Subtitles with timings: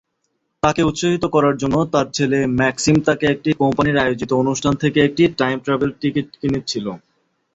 [0.63, 5.57] তাকে উৎসাহিত করার জন্য, তার ছেলে ম্যাক্সিম তাকে একটি কোম্পানির আয়োজিত অনুষ্ঠান থেকে একটি "টাইম
[5.65, 6.85] ট্রাভেল" টিকিট কিনেছিল।